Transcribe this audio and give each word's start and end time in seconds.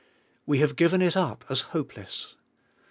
We 0.47 0.57
have 0.61 0.75
given 0.77 1.03
it 1.03 1.15
up 1.15 1.45
as 1.47 1.61
hopeless. 1.61 2.35